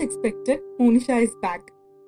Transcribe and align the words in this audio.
As 0.00 0.04
expected 0.04 0.62
Monisha 0.78 1.16
is 1.20 1.36
back 1.40 1.66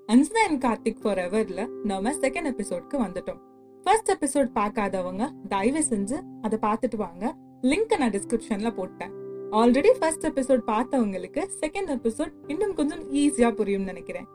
அன்சுதா 0.09 0.43
and 0.49 0.65
Karthik 0.65 1.01
for 1.03 1.19
எவர்ல 1.19 1.67
நம்ம 1.85 2.13
second 2.13 2.49
எபிசோட்க்கு 2.51 2.97
வந்துட்டோம். 3.03 3.41
ஃபர்ஸ்ட் 3.85 4.11
எபிசோட் 4.11 4.49
பார்க்காதவங்க 4.55 5.29
தயவு 5.49 5.83
செஞ்சு 5.89 6.17
அதை 6.43 6.59
பார்த்துட்டு 6.63 6.97
வாங்க. 6.97 7.25
லிங்க் 7.63 7.99
நான் 7.99 8.11
டிஸ்கிரிப்ஷன்ல 8.11 8.75
போட்டேன். 8.75 9.13
ஆல்ரெடி 9.51 9.91
ஃபர்ஸ்ட் 9.99 10.27
எபிசோட் 10.27 10.63
பார்த்தவங்களுக்கு 10.67 11.43
செகண்ட் 11.61 11.91
எபிசோட் 11.97 12.33
இன்னும் 12.47 12.75
கொஞ்சம் 12.75 13.03
ஈஸியா 13.15 13.51
புரியும்னு 13.59 13.91
நினைக்கிறேன். 13.93 14.29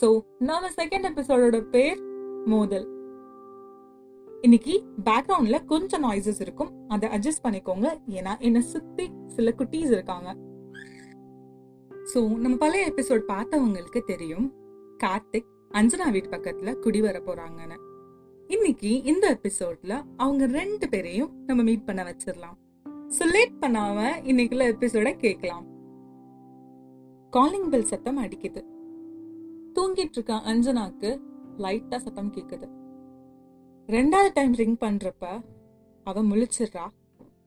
சோ 0.00 0.08
நாம 0.38 0.70
செகண்ட் 0.70 1.08
எபிசோடோட 1.10 1.60
பேர் 1.60 2.00
மோதல். 2.44 2.88
இன்னைக்கு 4.40 4.84
பேக்ரவுண்ட்ல 5.04 5.64
கொஞ்சம் 5.64 6.04
நாய்ஸஸ் 6.04 6.40
இருக்கும். 6.40 6.70
அதை 6.88 7.08
அட்ஜஸ்ட் 7.08 7.44
பண்ணிக்கோங்க. 7.48 7.88
ஏன்னா 8.08 8.38
என்ன 8.38 8.60
சுத்தி 8.60 9.10
சில 9.26 9.52
குட்டீஸ் 9.58 9.92
இருக்காங்க. 9.96 10.36
ஸோ 12.12 12.20
நம்ம 12.36 12.56
பழைய 12.56 12.84
எபிசோட் 12.90 13.22
பார்த்தவங்களுக்கு 13.32 14.00
தெரியும். 14.04 14.46
கார்த்திக் 15.04 15.50
அஞ்சனா 15.70 16.06
வீட்டு 16.10 16.30
பக்கத்துல 16.30 16.70
குடி 16.78 17.00
வர 17.00 17.18
போறாங்கன்னு. 17.26 17.76
இன்னைக்கு 18.48 19.02
இந்த 19.02 19.24
எபிசோட்ல 19.36 19.92
அவங்க 20.16 20.46
ரெண்டு 20.46 20.88
பேரையும் 20.88 21.30
நம்ம 21.46 21.62
மீட் 21.62 21.84
பண்ண 21.84 22.02
வச்சிடலாம். 22.02 22.56
ஸோ 23.18 23.26
லேட் 23.34 23.60
பண்ணாம 23.60 23.98
இன்னைக்குள்ள 24.30 24.66
எபிசோட 24.72 25.12
கேட்கலாம். 25.16 25.66
காலிங் 27.30 27.68
பெல் 27.68 27.88
சத்தம் 27.92 28.18
அடிக்குது. 28.18 28.62
தூங்கிட்டு 29.74 30.18
இருக்க 30.18 30.40
அஞ்சனாக்கு 30.52 31.10
லைட்டா 31.58 31.96
சத்தம் 31.96 32.32
கேட்குது 32.32 32.68
ரெண்டாவது 33.88 34.30
டைம் 34.32 34.54
ரிங் 34.54 34.76
பண்றப்ப 34.80 35.24
அவ 36.06 36.22
முழிச்சிடுறா. 36.22 36.84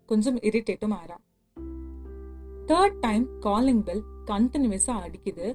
கொஞ்சம் 0.05 0.39
இரிட்டேட்டும் 0.49 0.95
ஆறா. 1.01 1.17
தேர்ட் 2.67 2.99
டைம் 2.99 3.39
காலிங் 3.39 3.83
பெல் 3.83 4.03
கண்டினியூஸா 4.25 4.93
அடிக்குது. 5.05 5.47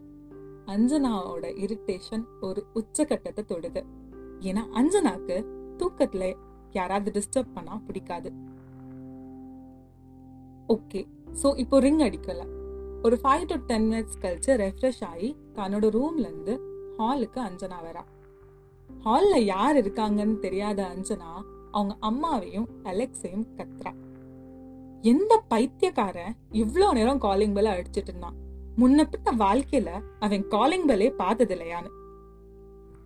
அஞ்சனாவோட 0.67 1.47
இரிட்டேஷன் 1.65 2.25
ஒரு 2.41 2.67
உச்சகட்டத்தை 2.75 3.43
தொடுது. 3.53 3.83
ஏன்னா 4.41 4.63
அஞ்சனாக்கு 4.75 5.37
தூக்கத்துல 5.79 6.37
யாராவது 6.73 7.11
டிஸ்டர்ப் 7.11 7.55
பண்ணா 7.55 7.81
பிடிக்காது. 7.87 8.31
ஓகே 10.69 11.07
ஸோ 11.43 11.59
இப்போ 11.59 11.79
ரிங் 11.79 11.99
அடிக்கல. 11.99 12.43
ஒரு 13.03 13.19
ஃபைவ் 13.23 13.47
டு 13.47 13.55
டென் 13.67 13.93
மினிட்ஸ் 13.93 14.21
கழிச்சு 14.23 14.53
ரெஃப்ரெஷ் 14.65 15.05
ஆகி 15.05 15.37
தன்னோட 15.55 15.87
ரூம்ல 15.97 16.27
இருந்து 16.31 16.57
ஹாலுக்கு 16.99 17.41
அஞ்சனா 17.49 17.79
வரா. 17.89 18.05
ஹாலில் 18.91 19.45
யார் 19.45 19.77
இருக்காங்கன்னு 19.77 20.39
தெரியாத 20.39 20.83
அஞ்சனா 20.97 21.33
அவங்க 21.71 21.97
அம்மாவையும் 22.01 22.69
அலெக்ஸையும் 22.85 23.49
கத்துறா. 23.57 23.93
எந்த 25.01 25.45
பைத்தியக்காரன் 25.49 26.35
இவ்வளோ 26.53 26.93
நேரம் 26.93 27.19
காலிங் 27.19 27.55
பெல்ல 27.55 27.69
அடிச்சிட்டு 27.79 28.09
இருந்தான்? 28.09 28.35
முன்னப்பிட்ட 28.79 29.37
வாழ்க்கையில 29.39 30.03
அவன் 30.21 30.49
காலிங் 30.49 30.87
பெல்லே 30.87 31.11
பார்த்தது 31.11 31.57
இல்லையான்னு 31.57 31.97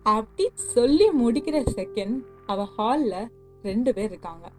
அப்படி 0.03 0.49
சொல்லி 0.53 1.09
முடிக்கிற 1.09 1.63
செகண்ட் 1.75 2.25
அவ 2.45 2.67
ஹால்ல 2.77 3.31
ரெண்டு 3.61 3.93
பேர் 3.93 4.09
இருக்காங்க. 4.09 4.51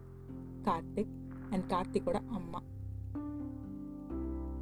கார்த்திக் 0.63 1.11
அண்ட் 1.51 1.71
கார்த்திகோட 1.71 2.21
அம்மா. 2.31 2.63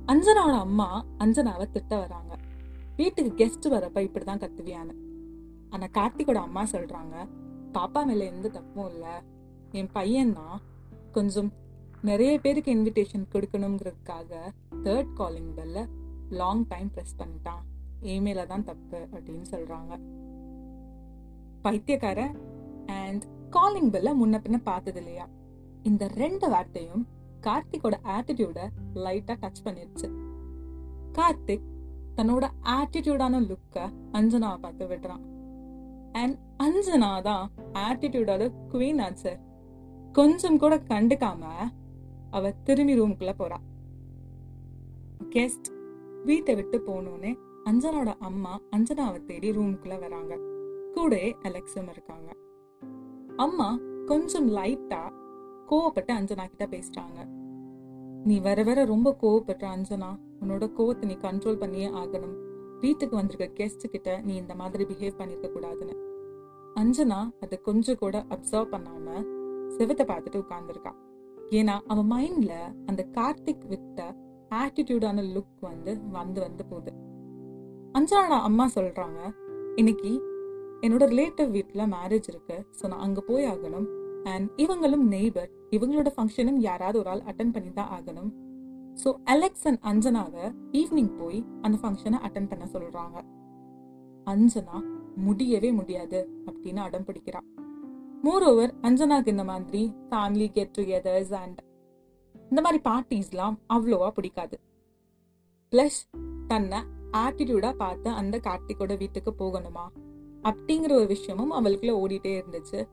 அஞ்சனாவோட 0.07 0.59
அம்மா 0.59 1.05
அஞ்சனாவை 1.19 1.71
திட்ட 1.71 1.99
வராங்க. 1.99 2.37
வீட்டுக்கு 2.97 3.45
கெஸ்ட் 3.45 3.73
வரப்ப 3.73 3.99
இப்படிதான் 4.09 4.43
கத்துவியான்னு. 4.43 4.95
ஆனா 5.71 5.87
கார்த்திகோட 5.87 6.35
அம்மா 6.35 6.65
சொல்றாங்க 6.65 7.29
பாப்பா 7.73 8.07
மேல 8.07 8.25
எந்த 8.25 8.49
தப்பும் 8.49 8.89
இல்லை. 8.89 9.11
என் 9.71 9.89
பையன் 9.93 10.33
தான் 10.33 10.61
கொஞ்சம் 11.13 11.53
நிறைய 12.03 12.39
பேருக்கு 12.39 12.71
இன்விடேஷன் 12.75 13.27
கொடுக்கணுங்கிறதுக்காக 13.33 14.31
தேர்ட் 14.85 15.13
காலிங் 15.15 15.55
பெல்ல 15.55 15.89
லாங் 16.31 16.65
டைம் 16.69 16.91
ப்ரெஸ் 16.95 17.19
பண்ணிட்டான். 17.19 17.61
ஏமேல 18.03 18.47
தான் 18.47 18.65
தப்பு 18.65 19.09
அப்படின்னு 19.13 19.45
சொல்றாங்க. 19.51 19.93
பைத்தியக்காரன் 21.63 22.35
அண்ட் 22.87 23.25
காலிங் 23.51 23.91
பெல்ல 23.91 24.13
முன்ன 24.21 24.41
பின்ன 24.45 24.61
பார்த்தது 24.63 24.99
இல்லையா? 24.99 25.29
இந்த 25.83 26.09
ரெண்டு 26.09 26.49
வார்த்தையும் 26.49 27.09
கார்த்திகோட 27.41 27.97
ஆட்டிடியூட 28.17 28.59
லைட்டா 28.95 29.37
டச் 29.43 29.63
பண்ணிடுச்சு 29.65 30.09
கார்த்திக் 31.13 31.69
தன்னோட 32.17 32.49
ஆட்டிடியூடான 32.63 33.41
லுக்கை 33.51 33.85
அஞ்சனாவை 34.13 34.59
பார்த்து 34.59 34.87
விடுறான். 34.87 35.25
அண்ட் 36.13 36.39
அஞ்சனா 36.63 37.23
தான் 37.23 37.51
ஆட்டிடியூடோட 37.73 38.53
குவீன் 38.73 39.03
ஆச்சு 39.03 39.39
கொஞ்சம் 40.13 40.59
கூட 40.59 40.77
கண்டுக்காம 40.77 41.45
அவ 42.33 42.51
திரும்பி 42.51 43.01
ரூமுக்குள்ள 43.01 43.33
போறா. 43.39 43.59
கெஸ்ட் 45.31 45.69
வீட்டை 46.25 46.55
விட்டு 46.55 46.79
போனோடனே 46.87 47.33
அஞ்சனாவோட 47.65 48.13
அம்மா 48.19 48.61
அஞ்சனாவை 48.77 49.25
தேடி 49.25 49.51
ரூமுக்குள்ள 49.51 49.99
வராங்க. 49.99 50.39
கூட 50.95 51.17
அலெக்ஸும் 51.17 51.91
இருக்காங்க. 51.91 52.31
அம்மா 53.37 53.79
கொஞ்சம் 54.07 54.49
லைட்டா 54.49 55.03
கோவப்பட்டு 55.71 56.13
அஞ்சனா 56.19 56.45
கிட்ட 56.47 56.67
பேசுறாங்க. 56.67 57.19
நீ 58.25 58.41
வர 58.41 58.63
வர 58.63 58.85
ரொம்ப 58.85 59.17
கோவப்படுற 59.23 59.67
அஞ்சனா 59.77 60.11
உன்னோட 60.41 60.65
கோவத்தை 60.79 61.05
நீ 61.05 61.15
கண்ட்ரோல் 61.15 61.59
பண்ணியே 61.59 61.89
ஆகணும். 61.89 62.35
வீட்டுக்கு 62.81 63.17
வந்திருக்க 63.17 63.65
கெஸ்ட் 63.65 63.85
கிட்ட 63.85 64.21
நீ 64.21 64.35
இந்த 64.37 64.55
மாதிரி 64.55 64.85
பிஹேவ் 64.85 65.19
பண்ணிருக்க 65.19 65.49
கூடாதுன்னு. 65.55 65.97
அஞ்சனா 66.75 67.31
அதை 67.41 67.61
கொஞ்சம் 67.61 67.97
கூட 67.97 68.27
அப்சர்வ் 68.29 68.73
பண்ணாம 68.75 69.07
செவத்தை 69.79 70.05
பார்த்துட்டு 70.13 70.43
உட்கார்ந்துருக்கா. 70.45 70.93
ஏன்னா 71.59 71.75
அவன் 71.87 72.09
மைண்ட்ல 72.13 72.53
அந்த 72.87 73.03
கார்த்திக் 73.17 73.65
வித்த 73.73 74.01
ஆட்டிடியூடான 74.61 75.23
லுக் 75.35 75.59
வந்து 75.61 75.93
வந்து 76.11 76.41
வந்து 76.41 76.65
போகுது. 76.71 76.93
அஞ்சனா 77.99 78.39
அம்மா 78.49 78.67
சொல்றாங்க 78.75 79.21
இன்னைக்கு 79.77 80.13
என்னோட 80.85 81.05
ரிலேட்டிவ் 81.13 81.51
வீட்டில் 81.51 81.91
மேரேஜ் 81.97 82.29
இருக்கு. 82.33 82.57
ஸோ 82.79 82.89
நான் 82.89 82.99
அங்கே 82.99 83.23
போய் 83.27 83.45
ஆகணும். 83.45 83.89
அண்ட் 84.25 84.49
இவங்களும் 84.57 85.05
நெய்பர் 85.15 85.51
இவங்களோட 85.71 86.11
ஃபங்க்ஷனும் 86.17 86.61
யாராவது 86.69 86.99
ஒரு 86.99 87.09
ஆள் 87.09 87.23
அட்டன் 87.31 87.55
பண்ணி 87.57 87.73
தான் 87.73 87.93
ஆகணும். 87.99 88.31
ஸோ 89.03 89.11
அலெக்ஸ் 89.25 89.67
அண்ட் 89.69 89.83
அஞ்சனாவை 89.91 90.47
ஈவினிங் 90.81 91.13
போய் 91.21 91.41
அந்த 91.63 91.79
ஃபங்க்ஷனை 91.83 92.21
அட்டன் 92.29 92.51
பண்ண 92.51 92.65
சொல்றாங்க. 92.75 93.19
அஞ்சனா 94.27 94.79
முடியவே 95.27 95.73
முடியாது 95.73 96.21
அப்படின்னு 96.49 96.81
அடம் 96.87 97.07
பிடிக்கிறான் 97.09 97.49
மோர் 98.23 98.43
ஓவர் 98.43 98.75
அஞ்சனாக்கு 98.83 99.27
இந்த 99.27 99.45
மாதிரி 99.45 99.95
ஃபேமிலி 100.11 100.53
கெட் 100.53 100.77
டுகெதர்ஸ் 100.79 101.33
அண்ட் 101.35 101.63
இந்த 102.51 102.61
மாதிரி 102.61 102.83
பார்ட்டிஸ்லாம் 102.85 103.57
அவ்வளோவா 103.69 104.09
பிடிக்காது. 104.09 104.61
ப்ளஸ் 105.73 106.11
தன்னை 106.47 106.79
ஆட்டிடியூடாக 107.13 107.73
பார்த்து 107.73 108.11
அந்த 108.11 108.39
கார்த்திகோட 108.39 108.99
வீட்டுக்கு 108.99 109.35
போகணுமா? 109.39 109.87
அப்படிங்கிற 110.43 110.93
ஒரு 110.93 111.07
விஷயமும் 111.07 111.53
அவளுக்குள்ள 111.53 111.93
ஓடிட்டே 112.03 112.33
இருந்துச்சு. 112.41 112.89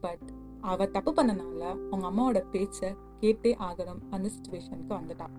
பட் 0.00 0.32
அவ 0.60 0.86
தப்பு 0.86 1.12
பண்ணனால 1.12 1.60
அவங்க 1.90 2.06
அம்மாவோட 2.10 2.50
பேச்சை 2.50 2.94
கேட்டே 3.20 3.52
ஆகணும் 3.58 4.02
அந்த 4.10 4.28
சுச்சுவேஷனுக்கு 4.28 4.90
வந்துட்டான் 4.90 5.36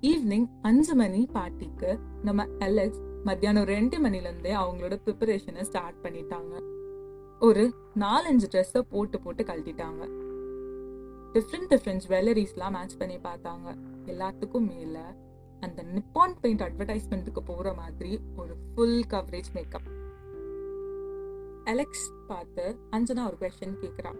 ஈவினிங் 0.00 0.46
அஞ்சு 0.62 0.94
மணி 0.94 1.28
பார்ட்டிக்கு 1.32 1.98
நம்ம 2.22 2.46
அலெக்ஸ் 2.58 3.00
மத்தியானம் 3.24 3.64
ரெண்டு 3.64 3.98
மணிலேருந்தே 3.98 4.54
அவங்களோட 4.62 4.96
ப்ரிப்பரேஷனை 5.06 5.62
ஸ்டார்ட் 5.62 6.06
பண்ணிட்டாங்க. 6.06 6.80
ஒரு 7.46 7.62
நாலஞ்சு 8.00 8.46
ட்ரெஸ்ஸை 8.52 8.80
போட்டு 8.90 9.20
போட்டு 9.20 9.42
கழட்டிட்டாங்க. 9.44 10.02
டிஃப்ரெண்ட் 11.34 11.68
டிஃப்ரெண்ட் 11.72 12.04
ஜுவல்லரிஸ்லாம் 12.04 12.74
மேட்ச் 12.76 12.94
பண்ணி 13.00 13.16
பார்த்தாங்க. 13.16 13.68
எல்லாத்துக்கும் 14.06 14.68
மேலே 14.72 15.02
அந்த 15.60 15.84
நிப்பான் 15.94 16.36
பெயிண்ட் 16.40 16.62
அட்வர்டைஸ்மெண்ட்டுக்கு 16.62 17.42
போகிற 17.44 17.72
மாதிரி 17.80 18.12
ஒரு 18.36 18.54
ஃபுல் 18.68 19.02
கவரேஜ் 19.14 19.50
மேக்கப் 19.54 19.88
அலெக்ஸ் 21.64 22.06
பார்த்து 22.30 22.64
அஞ்சனா 22.90 23.24
ஒரு 23.30 23.38
கொஷன் 23.42 23.76
கேட்குறா 23.82 24.12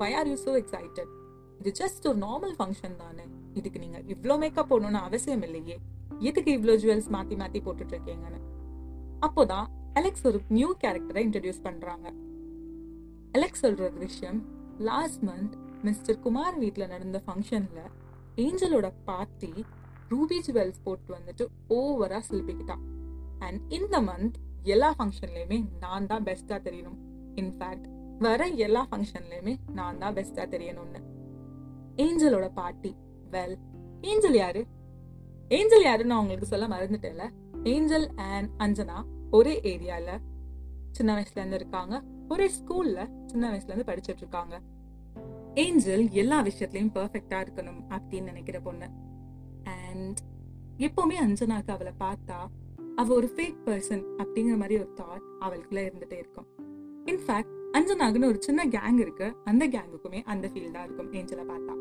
why 0.00 0.10
are 0.14 0.32
you 0.32 0.38
so 0.46 0.54
excited 0.62 1.12
இது 1.60 1.72
ஜஸ்ட் 1.82 2.08
ஒரு 2.08 2.18
நார்மல் 2.26 2.56
ஃபங்க்ஷன் 2.58 2.96
தானே. 2.96 3.26
இதுக்கு 3.52 3.78
நீங்கள் 3.78 4.02
இவ்வளோ 4.14 4.38
மேக்கப் 4.38 4.74
போடணும்னு 4.74 5.04
அவசியம் 5.08 5.42
இல்லையே. 5.42 5.78
எதுக்கு 6.18 6.50
இவ்வளோ 6.58 6.80
ஜுவல்ஸ் 6.82 7.12
மாற்றி 7.16 7.36
மாற்றி 7.36 7.60
போட்டுட்டு 7.60 7.96
இருக்கீங்கன்னு? 7.96 8.42
அப்போதான் 9.20 9.66
அலெக்ஸ் 9.92 10.26
ஒரு 10.26 10.40
நியூ 10.48 10.74
கேரக்டரை 10.84 11.22
இன்ட்ரடியூஸ் 11.28 11.64
பண்ணுறாங்க 11.64 12.08
அலெக்ஸ் 13.32 13.58
சொல்கிற 13.58 13.88
விஷயம். 13.88 14.38
லாஸ்ட் 14.78 15.22
மந்த் 15.24 15.54
மிஸ்டர் 15.82 16.18
குமார் 16.18 16.58
வீட்டில் 16.58 16.86
நடந்த 16.86 17.22
ஃபங்க்ஷனில் 17.26 17.90
ஏஞ்சலோட 18.36 18.92
பார்ட்டி 19.04 19.52
ரூபி 20.10 20.38
ஜுவல்ஸ் 20.46 20.82
போட்டு 20.84 21.14
வந்துட்டு 21.14 21.46
ஓவராக 21.68 22.20
சிலப்பிக்கிட்டான் 22.30 22.82
அண்ட் 23.38 23.72
இந்த 23.72 24.00
மந்த் 24.00 24.34
எல்லா 24.62 24.94
ஃபங்க்ஷன்லேயுமே 24.98 25.64
நான் 25.80 26.06
தான் 26.06 26.24
பெஸ்ட்டாக 26.24 26.60
தெரியணும். 26.68 26.98
இன்ஃபேக்ட் 27.34 27.86
வர 28.18 28.46
எல்லா 28.46 28.88
ஃபங்க்ஷன்லேயுமே 28.90 29.56
நான் 29.72 29.98
தான் 29.98 30.14
பெஸ்ட்டாக 30.14 30.46
தெரியணும்னு. 30.54 31.02
ஏஞ்சலோட 31.96 32.50
பார்ட்டி 32.54 32.96
வெல் 33.30 33.56
ஏஞ்சல் 34.00 34.34
யாரு? 34.34 34.66
ஏஞ்சல் 35.48 35.82
யாருன்னு 35.82 36.12
நான் 36.12 36.20
உங்களுக்கு 36.20 36.46
சொல்ல 36.46 36.68
மறந்துட்டேல 36.68 37.30
ஏஞ்சல் 37.64 38.08
அண்ட் 38.14 38.50
அஞ்சனா 38.58 39.04
ஒரே 39.30 39.60
ஏரியாவில் 39.62 40.20
சின்ன 40.90 41.10
வயசுலேருந்து 41.16 41.52
இருக்காங்க. 41.52 42.02
ஒரே 42.28 42.46
ஸ்கூலில் 42.48 43.21
சின்ன 43.32 43.50
வயசுல 43.52 43.72
இருந்து 43.72 43.88
படிச்சிட்டு 43.90 44.22
இருக்காங்க. 44.24 44.54
ஏஞ்சல் 45.54 46.04
எல்லா 46.22 46.42
விஷயத்துலயும் 46.42 46.92
பெர்ஃபெக்டா 46.96 47.38
இருக்கணும் 47.44 47.80
அப்படின்னு 47.94 48.30
நினைக்கிற 48.32 48.60
பொண்ணு. 48.60 48.88
அண்ட் 49.76 50.20
எப்பவுமே 50.78 51.16
அஞ்சனாக்கு 51.24 51.72
அவளை 51.76 51.92
பார்த்தா 52.04 52.38
அவ 52.96 53.14
ஒரு 53.14 53.28
ஃபேக் 53.36 53.60
பர்சன் 53.66 54.02
அப்படிங்கிற 54.22 54.56
மாதிரி 54.56 54.74
ஒரு 54.82 54.90
தாட் 55.00 55.26
அவளுக்குள்ள 55.44 55.80
இருந்துட்டே 55.88 56.18
இருக்கும். 56.22 56.48
இன்ஃபேக்ட் 57.04 57.54
அஞ்சனாகுன்னு 57.76 58.30
ஒரு 58.32 58.38
சின்ன 58.40 58.66
கேங் 58.66 58.98
இருக்கு. 58.98 59.28
அந்த 59.44 59.68
கேங்குக்குமே 59.68 60.20
அந்த 60.32 60.46
ஃபீல் 60.48 60.74
தான் 60.74 60.84
இருக்கும் 60.84 61.12
ஏஞ்சலை 61.12 61.44
பார்த்தா. 61.52 61.74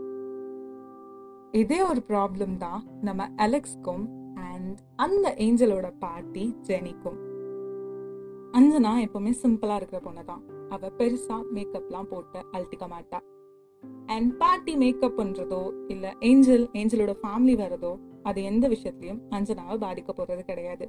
இதே 1.61 1.79
ஒரு 1.81 2.01
ப்ராப்ளம் 2.07 2.55
தான் 2.57 2.81
நம்ம 3.01 3.27
அலெக்ஸ்க்கும் 3.45 4.05
அண்ட் 4.51 4.77
அந்த 4.95 5.27
ஏஞ்சலோட 5.37 5.87
பாட்டி 5.99 6.45
ஜெனிக்கும். 6.67 7.19
அஞ்சனா 8.57 8.93
எப்பவுமே 9.05 9.33
சிம்பிளா 9.43 9.75
இருக்கிற 9.75 9.99
பொண்ணு 10.07 10.23
தான் 10.25 10.43
அவ 10.71 10.89
பெருசா 10.97 11.37
மேக்கப்லாம் 11.53 12.09
போட்டு 12.13 12.39
அழுத்திக்க 12.51 12.87
மாட்டா. 12.93 13.19
அண்ட் 14.05 14.31
பாட்டி 14.37 14.73
மேக்கப் 14.75 15.19
பண்றதோ 15.19 15.61
இல்ல 15.87 16.15
ஏஞ்சல் 16.19 16.65
ஏஞ்சலோட 16.73 17.13
ஃபேமிலி 17.21 17.55
வரதோ 17.61 17.93
அது 18.23 18.39
எந்த 18.43 18.65
விஷயத்துலையும் 18.69 19.21
அஞ்சனாவை 19.29 19.77
பாதிக்க 19.85 20.11
போறது 20.17 20.43
கிடையாது. 20.43 20.87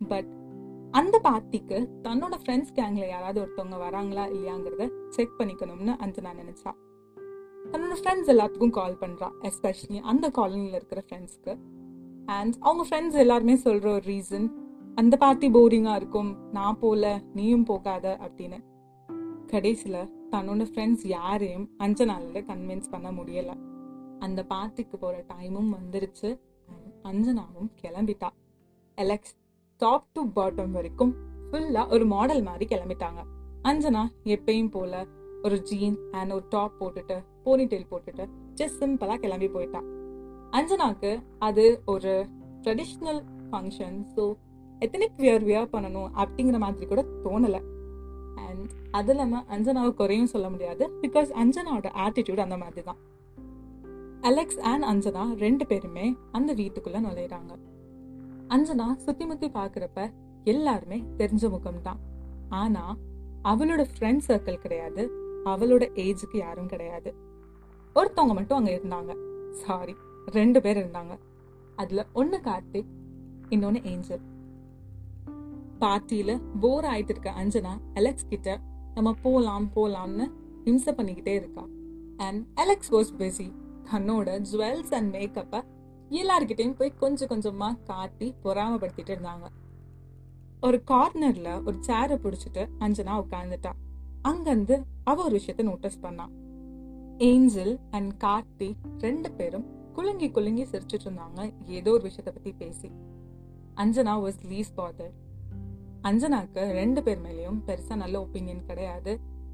பட் 0.00 0.30
அந்த 0.90 1.16
பார்ட்டிக்கு 1.24 1.78
தன்னோட 2.02 2.34
ஃப்ரெண்ட்ஸ் 2.42 2.72
கேங்ல 2.74 3.04
யாராவது 3.08 3.38
ஒருத்தவங்க 3.40 3.76
வராங்களா 3.86 4.24
இல்லையாங்கிறத 4.36 4.86
செக் 5.08 5.36
பண்ணிக்கணும்னு 5.38 5.92
அஞ்சனா 6.04 6.32
நினைச்சா. 6.40 6.72
தன்னோட 7.72 7.96
ஃப்ரெண்ட்ஸ் 8.00 8.30
எல்லாத்துக்கும் 8.34 8.70
கால் 8.70 8.96
பண்றா 9.00 9.28
எஸ்பெஷலி 9.42 9.98
அந்த 10.02 10.26
காலனியில் 10.38 10.78
இருக்கிற 10.78 11.00
ஃப்ரெண்ட்ஸ்க்கு 11.08 11.52
அண்ட் 12.26 12.54
அவங்க 12.60 12.82
ஃப்ரெண்ட்ஸ் 12.88 13.18
எல்லாருமே 13.18 13.54
சொல்ற 13.54 13.86
ஒரு 13.88 14.06
ரீசன் 14.06 14.48
அந்த 14.94 15.14
பார்ட்டி 15.16 15.48
போரிங்கா 15.48 15.94
இருக்கும் 15.94 16.30
நான் 16.52 16.78
போல 16.78 17.20
நீயும் 17.34 17.64
போகாத 17.64 18.18
அப்படின்னு. 18.20 18.58
கடைசியில் 19.52 20.08
தன்னோட 20.32 20.62
ஃப்ரெண்ட்ஸ் 20.70 21.04
யாரையும் 21.16 21.66
அஞ்சனால 21.84 22.40
கன்வின்ஸ் 22.50 22.90
பண்ண 22.92 23.08
முடியல. 23.10 23.52
அந்த 24.18 24.40
பார்ட்டிக்கு 24.52 24.96
போகிற 25.02 25.16
டைமும் 25.32 25.70
வந்துருச்சு. 25.76 26.28
அஞ்சனாவும் 27.10 27.70
கிளம்பிட்டா. 27.80 28.28
எலெக்ஸ் 28.98 29.34
டாப் 29.80 30.08
டு 30.12 30.22
பாட்டம் 30.36 30.74
வரைக்கும் 30.76 31.12
ஃபுல்லாக 31.48 31.94
ஒரு 31.94 32.04
மாடல் 32.06 32.42
மாதிரி 32.42 32.66
கிளம்பிட்டாங்க. 32.72 33.20
அஞ்சனா 33.70 34.02
எப்பயும் 34.34 34.72
போல 34.76 34.92
ஒரு 35.42 35.56
ஜீன் 35.62 35.96
அண்ட் 36.18 36.32
ஒரு 36.32 36.44
டாப் 36.48 36.76
போட்டுட்டு 36.80 37.16
போனி 37.44 37.64
டெயில் 37.64 37.90
போட்டுட்டு 37.90 38.24
ஜஸ்ட் 38.54 38.80
சிம்பிளாக 38.82 39.18
கிளம்பி 39.24 39.48
போயிட்டான் 39.56 39.88
அஞ்சனாக்கு 40.58 41.10
அது 41.48 41.64
ஒரு 41.84 42.12
ட்ரெடிஷ்னல் 42.64 43.20
ஃபங்க்ஷன் 43.50 43.98
ஸோ 44.14 44.24
எத்தனைக்கு 44.80 45.18
வியர் 45.24 45.46
வியர் 45.48 45.72
பண்ணணும் 45.74 46.10
அப்படிங்கிற 46.22 46.58
மாதிரி 46.58 46.86
கூட 46.86 47.02
தோணலை. 47.24 47.60
அண்ட் 48.46 48.70
அது 48.90 49.10
இல்லாமல் 49.10 49.46
அஞ்சனாவை 49.54 49.94
குறையும் 49.94 50.32
சொல்ல 50.34 50.50
முடியாது. 50.50 50.84
பிகாஸ் 51.02 51.30
அஞ்சனாவோட 51.42 51.88
ஆட்டிடியூட் 52.04 52.44
அந்த 52.46 52.56
மாதிரி 52.56 52.82
தான் 52.82 53.00
அலெக்ஸ் 54.20 54.58
அண்ட் 54.58 54.84
அஞ்சனா 54.84 55.22
ரெண்டு 55.36 55.66
பேருமே 55.66 56.16
அந்த 56.32 56.54
வீட்டுக்குள்ள 56.54 56.98
நுழையிறாங்க. 57.06 57.52
அஞ்சனா 58.48 58.96
சுத்தி 58.96 59.24
முத்தி 59.26 59.48
பாக்குறப்ப 59.48 60.12
எல்லாருமே 60.44 61.04
தெரிஞ்ச 61.18 61.50
முகம் 61.50 61.82
தான் 61.82 62.00
ஆனா 62.48 62.96
அவளோட 63.44 63.82
ஃப்ரெண்ட் 63.92 64.20
சர்க்கிள் 64.28 64.64
கிடையாது. 64.64 65.02
அவளோட 65.44 65.84
ஏஜுக்கு 66.04 66.36
யாரும் 66.36 66.66
கிடையாது. 66.66 67.14
ஒருத்தவங்க 67.94 68.34
மட்டும் 68.34 68.58
அங்க 68.58 68.70
இருந்தாங்க. 68.70 69.12
சாரி 69.52 69.94
ரெண்டு 70.26 70.60
பேர் 70.60 70.78
இருந்தாங்க. 70.78 71.14
அதுல 71.76 72.06
ஒன்று 72.12 72.38
கார்த்திக் 72.38 72.90
இன்னொன்னு 73.50 73.84
ஏஞ்சல். 73.84 74.24
பார்ட்டியில 75.80 76.30
போர் 76.60 76.84
ஆயிட்டு 76.84 77.12
இருக்க 77.14 77.30
அஞ்சனா 77.42 77.72
அலெக்ஸ் 77.94 78.28
கிட்ட 78.28 78.58
நம்ம 78.94 79.14
போலாம் 79.22 79.68
போலாம்னு 79.74 80.26
ஹிம்சை 80.64 80.92
பண்ணிக்கிட்டே 80.98 81.34
இருக்கா. 81.34 81.64
அண்ட் 82.16 82.40
அலெக்ஸ் 82.54 82.92
வாஸ் 82.94 83.12
பிஸி 83.18 83.48
தன்னோட 83.92 84.44
ஜுவல்ஸ் 84.52 84.92
அண்ட் 84.94 85.14
மேக்கப்பை 85.14 85.60
எல்லார்கிட்டையும் 86.10 86.76
போய் 86.78 86.92
கொஞ்சம் 86.94 87.28
கொஞ்சமா 87.28 87.68
காட்டி 87.84 88.34
பொறாமப்படுத்திட்டு 88.44 89.12
இருந்தாங்க. 89.14 89.46
ஒரு 90.60 90.82
கார்னர்ல 90.90 91.50
ஒரு 91.66 91.76
சேரை 91.86 92.16
பிடிச்சிட்டு 92.24 92.62
அஞ்சனா 92.78 93.14
உட்கார்ந்துட்டா 93.22 93.72
அங்கிருந்து 94.22 94.76
அவ 95.04 95.24
ஒரு 95.24 95.40
விஷயத்த 95.40 95.62
நோட்டீஸ் 95.62 95.98
பண்ணான் 96.02 96.32
ஏஞ்சல் 97.18 97.78
அண்ட் 97.90 98.12
கார்த்தி 98.24 98.68
ரெண்டு 98.98 99.30
பேரும் 99.30 99.66
குலுங்கி 99.92 100.30
குலுங்கி 100.30 100.64
சிரிச்சிட்டு 100.64 101.06
இருந்தாங்க. 101.06 101.40
ஏதோ 101.66 101.90
ஒரு 101.90 102.04
விஷயத்த 102.08 102.24
பத்தி 102.24 102.52
பேசி. 102.52 102.90
அஞ்சனா 103.76 104.14
வாஸ் 104.24 104.40
லீஸ் 104.48 104.72
பாதர் 104.74 105.12
அஞ்சனாக்கு 106.08 106.62
ரெண்டு 106.78 107.00
பேர் 107.06 107.20
மேலேயும் 107.24 107.58
பெருசா 107.66 107.94
நல்ல 108.02 108.16
ஒப்பீனியன் 108.24 108.68
கிடையாது. 108.68 109.12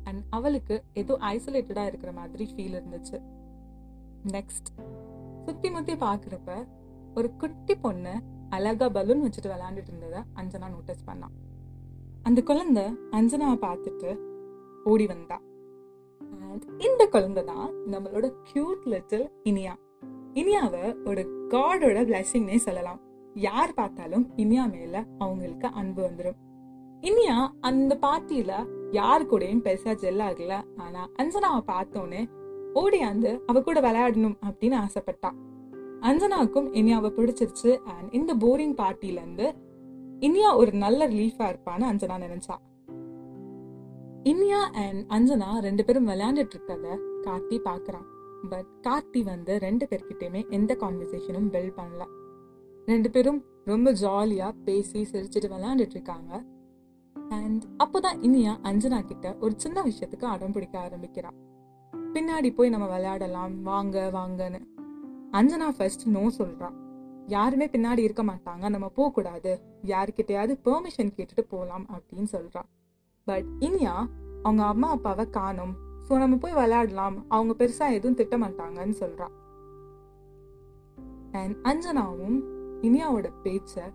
அண்ட் 0.08 0.20
அவளுக்கு 0.36 0.74
ஏதோ 1.00 1.14
ஐசோலேட்டடா 1.32 1.84
இருக்கிற 1.90 2.10
மாதிரி 2.18 2.44
ஃபீல் 2.52 2.76
இருந்துச்சு. 2.78 3.18
நெக்ஸ்ட் 4.34 4.68
சுத்தி 5.46 5.68
முத்தி 5.70 5.94
பாக்குறப்ப 6.04 6.52
ஒரு 7.14 7.28
குட்டி 7.42 7.74
பொண்ணு 7.84 8.14
அழகா 8.56 8.86
பலூன் 8.96 9.24
வச்சுட்டு 9.24 9.52
விளையாண்டுட்டு 9.52 9.92
இருந்ததை 9.92 10.20
அஞ்சனா 10.40 10.68
நோட்டீஸ் 10.74 11.06
பண்ணான் 11.08 11.34
அந்த 12.22 12.40
குழந்தை 12.42 12.84
அஞ்சனாவை 13.18 13.56
பார்த்துட்டு 13.66 14.10
ஓடி 14.92 15.06
வந்தா. 15.06 15.38
இந்த 16.86 17.02
குழந்தை 17.14 17.42
தான் 17.44 17.68
நம்மளோட 17.92 18.26
கியூட் 18.48 18.84
லிட்டில் 18.92 19.26
இனியா. 19.50 19.74
இனியாவை 20.40 20.84
ஒரு 21.08 21.22
காடோட 21.54 21.98
பிளஸிங்னே 22.08 22.56
சொல்லலாம். 22.66 23.00
யார் 23.36 23.74
பார்த்தாலும் 23.74 24.32
இனியா 24.36 24.70
மேல 24.70 25.04
அவங்களுக்கு 25.18 25.66
அன்பு 25.66 26.02
வந்துடும் 26.02 26.38
இனியா 27.00 27.48
அந்த 27.60 27.98
பார்ட்டியில 28.02 28.52
யாரு 28.90 29.24
கூடயும் 29.24 29.64
பெருசா 29.66 29.92
ஜெல் 30.02 30.22
ஆகல. 30.28 30.64
ஆனா 30.76 31.08
அஞ்சனாவை 31.18 31.60
பார்த்தோன்னே 31.66 32.22
ஓடியாந்து 32.74 33.40
அவ 33.46 33.62
கூட 33.62 33.80
விளையாடணும் 33.80 34.38
அப்படின்னு 34.46 34.76
ஆசைப்பட்டா. 34.84 35.30
அஞ்சனாவுக்கும் 36.00 36.68
இனியாவை 36.72 37.10
பிடிச்சிருச்சு. 37.10 37.76
அண்ட் 37.76 38.14
இந்த 38.14 38.34
போரிங் 38.34 38.74
பார்ட்டில 38.82 39.22
இருந்து 39.22 39.54
இனியா 40.20 40.56
ஒரு 40.56 40.72
நல்ல 40.72 41.08
ரிலீஃபா 41.08 41.46
இருப்பான்னு 41.52 41.88
அஞ்சனா 41.92 42.18
நினைச்சா. 42.26 42.56
இனியா 44.24 44.60
அண்ட் 44.84 45.04
அஞ்சனா 45.08 45.58
ரெண்டு 45.58 45.84
பேரும் 45.84 46.08
விளையாண்டுட்டு 46.08 46.56
இருக்கத 46.56 46.98
கார்த்தி 47.22 47.58
பாக்குறான் 47.64 48.06
பட் 48.50 48.66
கார்த்தி 48.82 49.22
வந்து 49.22 49.58
ரெண்டு 49.58 49.88
பேர்கிட்டயுமே 49.90 50.48
எந்த 50.48 50.76
கான்வர்சேஷனும் 50.80 51.52
பில்ட் 51.52 51.76
பண்ணல. 51.76 52.04
ரெண்டு 52.86 53.10
பேரும் 53.10 53.44
ரொம்ப 53.64 53.92
ஜாலியாக 53.92 54.52
பேசி 54.64 55.06
சிரிச்சிட்டு 55.12 55.48
விளையாண்டுட்டு 55.48 55.90
இருக்காங்க 55.90 56.44
அண்ட் 57.30 57.64
அப்போ 57.76 58.00
தான் 58.00 58.22
இனியா 58.22 58.56
அஞ்சனா 58.62 59.04
கிட்ட 59.04 59.36
ஒரு 59.40 59.54
சின்ன 59.56 59.82
விஷயத்துக்கு 59.82 60.24
அடம் 60.24 60.52
பிடிக்க 60.52 60.78
ஆரம்பிக்கிறா. 60.78 61.28
பின்னாடி 61.92 62.54
போய் 62.54 62.68
நம்ம 62.68 62.86
விளையாடலாம் 62.86 63.62
வாங்க 63.62 64.10
வாங்கன்னு. 64.14 64.60
அஞ்சனா 65.32 65.68
ஃபர்ஸ்ட் 65.76 66.08
நோ 66.08 66.30
சொல்கிறான் 66.30 66.84
யாருமே 67.26 67.66
பின்னாடி 67.66 67.98
இருக்க 67.98 68.22
மாட்டாங்க 68.22 68.68
நம்ம 68.68 68.88
போகக்கூடாது 68.88 69.60
கூடாது. 70.18 70.54
பெர்மிஷன் 70.54 71.12
கேட்டுட்டு 71.16 71.40
போகலாம் 71.48 71.86
அப்படின்னு 71.92 72.24
சொல்கிறான் 72.24 72.66
பட் 73.24 73.44
இனியா 73.58 74.06
அவங்க 74.42 74.64
அம்மா 74.64 74.88
அப்பாவை 74.88 75.30
காணும். 75.30 75.74
ஸோ 76.08 76.18
நம்ம 76.18 76.36
போய் 76.36 76.52
விளையாடலாம் 76.52 77.24
அவங்க 77.28 77.64
பெருசாக 77.64 77.92
எதுவும் 77.92 78.14
திட்ட 78.14 78.38
மாட்டாங்கன்னு 78.38 78.90
சொல்கிறான் 78.90 79.30
அண்ட் 81.32 81.56
அஞ்சனாவும் 81.62 82.54
இனியாவோட 82.86 83.32
பேச்ச 83.44 83.92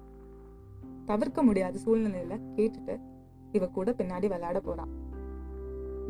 தவிர்க்க 1.06 1.44
முடியாத 1.44 1.80
சூழ்நிலையில 1.86 2.40
கேட்டுட்டு 2.56 3.00
இவ 3.52 3.68
கூட 3.68 3.92
பின்னாடி 3.92 4.22
விளையாட 4.22 4.60
போறான் 4.60 5.00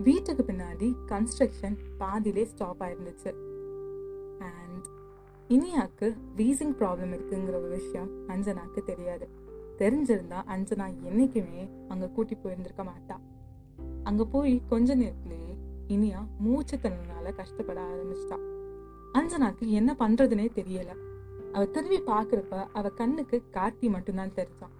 வீட்டுக்கு 0.03 0.43
பின்னாடி 0.43 0.95
கன்ஸ்ட்ரக்ஷன் 1.07 1.77
பாதியிலே 1.97 2.43
ஸ்டாப் 2.43 2.81
ஆயிருந்துச்சு. 2.81 3.33
அண்ட் 4.39 4.85
இனியாக்கு 5.47 6.15
வீசிங் 6.37 6.75
ப்ராப்ளம் 6.79 7.13
இருக்குங்கிற 7.13 7.53
ஒரு 7.53 7.67
விஷயம் 7.67 8.27
அஞ்சனாக்கு 8.27 8.83
தெரியாது. 8.85 9.29
தெரிஞ்சிருந்தா 9.77 10.43
அஞ்சனா 10.47 10.93
என்னைக்குமே 11.03 11.87
அங்க 11.87 12.07
கூட்டி 12.07 12.35
போயிருந்திருக்க 12.35 12.83
மாட்டா. 12.83 13.15
அங்க 14.03 14.25
போய் 14.25 14.61
கொஞ்ச 14.69 14.95
நேரத்திலேயே 14.95 15.57
இனியா 15.87 16.27
மூச்சு 16.39 16.77
தன்னால 16.77 17.35
கஷ்டப்பட 17.35 17.81
ஆரம்பிச்சிட்டா. 17.81 18.37
அஞ்சனாக்கு 19.13 19.67
என்ன 19.67 19.95
பண்றதுனே 19.99 20.47
தெரியல. 20.55 21.10
அவ 21.53 21.65
திரும்பி 21.65 22.11
பாக்குறப்ப 22.11 22.67
அவ 22.73 22.89
கண்ணுக்கு 22.89 23.43
கார்த்தி 23.51 23.89
மட்டும்தான் 23.89 24.29
தெரிஞ்சான். 24.29 24.75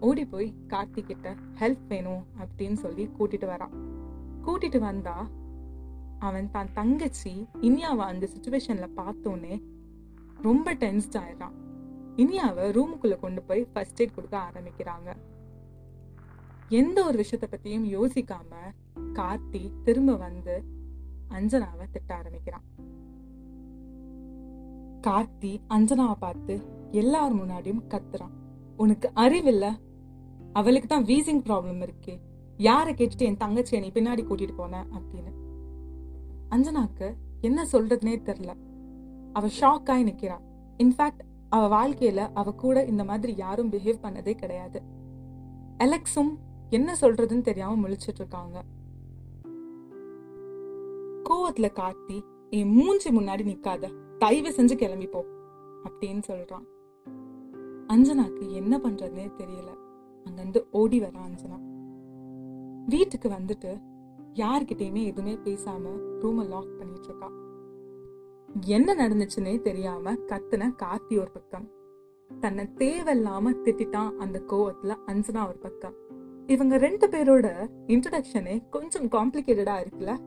ஓடி 0.00 0.24
போய் 0.24 0.54
கார்த்தி 0.68 1.00
கிட்ட 1.00 1.36
ஹெல்ப் 1.58 1.86
வேணும் 1.88 2.26
அப்படின்னு 2.38 2.72
சொல்லி 2.72 3.10
கூட்டிட்டு 3.18 3.48
வரான். 3.54 3.72
கூட்டிட்டு 4.44 4.78
வந்தா 4.78 5.28
அவன் 6.18 6.50
தான் 6.50 6.72
தங்கச்சி 6.72 7.46
இனியாவை 7.60 7.96
அந்த 7.96 8.28
சுச்சுவேஷன்ல 8.36 8.88
பார்த்தோன்னே 8.96 9.62
ரொம்ப 10.42 10.74
டென்ஸ்ட் 10.74 11.16
ஆயிடுறான். 11.16 11.52
இனியாவை 12.16 12.70
ரூமுக்குள்ள 12.70 13.18
கொண்டு 13.18 13.42
போய் 13.42 13.64
ஃபர்ஸ்ட் 13.64 14.02
எய்ட் 14.02 14.14
கொடுக்க 14.14 14.52
ஆரம்பிக்கிறாங்க. 14.52 15.14
எந்த 16.68 17.04
ஒரு 17.04 17.24
விஷயத்த 17.24 17.42
பத்தியும் 17.42 18.00
யோசிக்காம 18.00 18.54
கார்த்தி 19.12 19.70
திரும்ப 19.82 20.16
வந்து 20.16 20.64
அஞ்சனாவை 21.30 21.90
திட்ட 21.92 22.14
ஆரம்பிக்கிறான். 22.14 22.62
கார்த்தி 25.06 25.60
அஞ்சனாவை 25.68 26.14
பார்த்து 26.14 26.62
எல்லார் 26.90 27.34
முன்னாடியும் 27.34 27.82
கத்துறான். 27.88 28.34
உனக்கு 28.76 29.10
அறிவில்ல? 29.14 29.78
அவளுக்கு 30.52 30.88
தான் 30.88 31.04
வீசிங் 31.04 31.42
ப்ராப்ளம் 31.46 31.82
இருக்கு. 31.82 32.18
யாரை 32.56 32.94
கேட்டுட்டு 32.94 33.18
என் 33.18 33.36
தங்கச்சியை 33.36 33.80
நீ 33.80 33.90
பின்னாடி 33.94 34.24
கூட்டிட்டு 34.24 34.54
போன 34.56 34.86
அப்படின்னு. 34.92 35.32
அஞ்சனாக்கு 36.50 37.14
என்ன 37.40 37.66
சொல்றதுனே 37.72 38.16
தெரில 38.28 38.54
அவ 39.32 39.48
ஷாக் 39.60 39.90
ஆகி 39.90 40.04
நிக்கிறா. 40.04 40.38
இன்ஃபேக்ட் 40.78 41.22
அவ 41.48 41.64
வாழ்க்கையில 41.76 42.30
அவ 42.34 42.52
கூட 42.52 42.84
இந்த 42.84 43.04
மாதிரி 43.04 43.36
யாரும் 43.36 43.72
பிஹேவ் 43.72 44.02
பண்ணதே 44.02 44.34
கிடையாது. 44.34 44.82
அலெக்ஸும் 45.78 46.36
என்ன 46.70 46.96
சொல்றதுன்னு 47.00 47.40
தெரியாம 47.40 47.88
முழிச்சிட்டு 47.88 48.14
இருக்காங்க. 48.14 48.62
கோவத்துல 51.30 51.68
கார்த்தி 51.74 52.20
என் 52.50 52.72
மூஞ்சி 52.72 53.10
முன்னாடி 53.10 53.44
நிக்காத. 53.52 54.01
தயவு 54.22 54.48
செஞ்சு 54.48 54.76
கிளம்பிப்போ 54.76 55.20
அப்படின்னு 55.84 56.22
சொல்றான். 56.28 56.66
அஞ்சனாக்கு 57.88 58.50
என்ன 58.50 58.78
பண்றதுனே 58.78 59.30
தெரியல. 59.38 59.76
அங்கிருந்து 60.24 60.66
ஓடி 60.70 61.00
வர 61.00 61.18
அஞ்சனா. 61.18 61.58
வீட்டுக்கு 62.86 63.28
வந்துட்டு 63.28 63.80
யார்கிட்டயுமே 64.34 65.04
எதுவுமே 65.04 65.34
பேசாம 65.34 65.88
ரூமை 66.20 66.46
லாக் 66.46 66.78
பண்ணிட்டு 66.78 67.08
இருக்கா. 67.08 67.30
என்ன 68.66 68.94
நடந்துச்சுன்னே 68.94 69.60
தெரியாம 69.60 70.12
கத்துன 70.12 70.74
கார்த்தி 70.82 71.18
ஒரு 71.18 71.30
பக்கம். 71.30 71.68
தன்னை 72.40 72.64
தேவையில்லாம 72.64 73.54
திட்டிட்டான் 73.64 74.16
அந்த 74.16 74.42
கோவத்துல 74.48 74.96
அஞ்சனா 75.06 75.48
ஒரு 75.48 75.58
பக்கம். 75.58 75.94
இவங்க 76.46 76.78
ரெண்டு 76.78 77.06
பேரோட 77.06 77.68
இன்ட்ரடக்ஷனே 77.86 78.68
கொஞ்சம் 78.68 79.08
காம்ப்ளிகேட்டடா 79.08 79.84
இருக்குல்ல. 79.84 80.18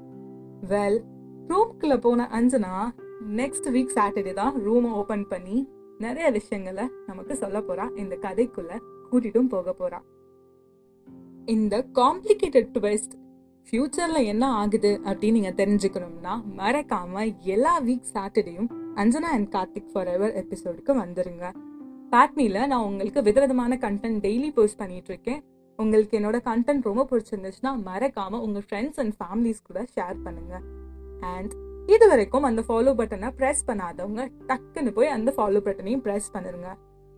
வெல் 0.68 1.04
ரூம்குள்ள 1.48 1.98
போன 1.98 2.30
அஞ்சனா 2.32 3.04
நெக்ஸ்ட் 3.30 3.70
வீக் 3.70 3.96
சாட்டர்டே 3.96 4.34
தான் 4.34 4.56
ரூமை 4.56 4.92
ஓபன் 4.92 5.28
பண்ணி 5.28 5.70
நிறைய 6.00 6.32
விஷயங்களை 6.32 6.90
நமக்கு 7.06 7.36
சொல்ல 7.36 7.60
போறா. 7.60 7.98
இந்த 7.98 8.18
கதைக்குள்ள 8.22 8.80
கூட்டிட்டும் 9.12 9.50
போக 9.50 9.76
போறா. 9.80 10.00
இந்த 11.46 11.88
காம்ப்ளிகேட்டட் 11.94 12.70
ட்விஸ்ட் 12.80 13.16
ஃபியூச்சர்ல 13.72 14.26
என்ன 14.26 14.52
ஆகுது 14.52 15.02
அப்படின்னு 15.04 15.32
நீங்க 15.32 15.50
தெரிஞ்சுக்கணும்னா 15.50 16.44
மறக்காம 16.58 17.34
எல்லா 17.40 17.82
week 17.82 18.12
சாட்டர்டேயும் 18.14 18.70
Anjana 18.96 19.32
and 19.36 19.54
Karthik 19.54 19.92
for 19.94 20.08
ever 20.08 20.46
எபிசோடுக்கு 20.46 20.88
வந்துருங்க. 20.88 21.54
பேட்மில 22.12 22.68
நான் 22.68 22.84
உங்களுக்கு 22.84 23.22
விதவிதமான 23.22 23.78
கண்டென்ட் 23.82 24.20
டெய்லி 24.22 24.54
போஸ்ட் 24.54 24.78
பண்ணிட்டு 24.78 25.14
இருக்கேன். 25.14 25.44
உங்களுக்கு 25.76 26.20
என்னோட 26.20 26.40
கண்டென்ட் 26.46 26.82
ரொம்ப 26.82 27.08
பிடிச்சிருந்துச்சுன்னா 27.10 27.72
மறக்காம 27.86 28.40
உங்க 28.40 28.62
ஃப்ரெண்ட்ஸ் 28.70 28.96
அண்ட் 28.96 29.14
ஃபேமிலிஸ் 29.20 29.64
கூட 29.64 29.86
ஷேர் 29.96 30.24
பண்ணுங்க. 30.24 30.62
அண்ட் 31.22 31.54
இது 31.94 32.08
வரைக்கும் 32.08 32.44
அந்த 32.44 32.62
ஃபாலோ 32.68 32.92
பட்டனை 33.00 33.30
ப்ரெஸ் 33.40 33.64
பண்ணாதவங்க 33.68 34.22
டக்குன்னு 34.48 34.92
போய் 34.92 35.08
அந்த 35.08 35.34
ஃபாலோ 35.38 35.60
பட்டனையும் 35.68 36.04
ப்ரெஸ் 36.06 36.30
பண்ணிருங்க 36.34 36.70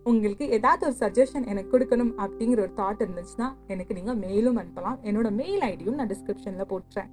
உங்களுக்கு 0.06 0.44
ஏதாவது 0.56 0.82
ஒரு 0.86 0.96
சஜஷன் 1.00 1.46
எனக்கு 1.46 1.70
கொடுக்கணும் 1.72 2.12
அப்படிங்கிற 2.24 2.58
ஒரு 2.58 2.72
தாட் 2.76 3.02
இருந்துச்சுன்னா 3.04 3.48
எனக்கு 3.66 3.94
நீங்க 3.94 4.12
மெயிலும் 4.14 4.58
அனுப்பலாம். 4.60 4.98
என்னோட 5.02 5.30
மெயில் 5.30 5.60
ஐடியும் 5.60 5.98
நான் 6.00 6.10
டிஸ்கிரிப்ஷன்ல 6.12 6.64
போட்டுறேன். 6.72 7.08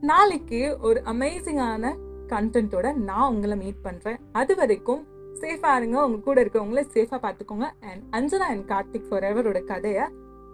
நாளைக்கு 0.00 0.78
ஒரு 0.80 1.02
அமேசிங்கான 1.12 1.92
கண்டென்ட்டோட 2.32 2.94
நான் 3.08 3.30
உங்களை 3.34 3.56
மீட் 3.56 3.82
பண்றேன். 3.82 4.18
அது 4.32 4.54
வரைக்கும் 4.54 5.02
சேஃபா 5.40 5.76
இருங்க. 5.76 6.04
உங்க 6.06 6.18
கூட 6.18 6.44
இருக்கவங்கள 6.44 6.82
சேஃபா 6.94 7.18
பார்த்துக்கோங்க. 7.26 7.68
And 7.90 8.02
Anjana 8.18 8.48
and 8.54 8.66
Karthik 8.72 9.08
for 9.10 9.24
எவரோட 9.24 9.64
கதையை 9.64 10.06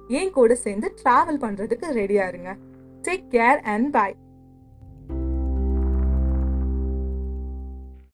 என் 0.09 0.31
கூட 0.31 0.55
சேர்ந்து 0.55 0.95
டிராவல் 1.03 1.43
பண்றதுக்கு 1.47 1.89
ரெடியா 2.01 2.27
இருங்க. 2.29 2.53
Take 3.09 3.27
care 3.31 3.61
and 3.75 3.93
bye 3.93 4.17